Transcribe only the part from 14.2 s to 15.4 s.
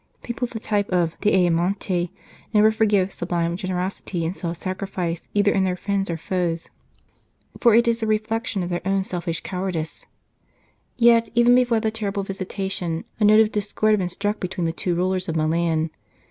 between the two rulers of